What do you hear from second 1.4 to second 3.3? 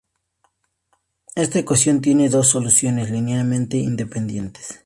ecuación tiene dos soluciones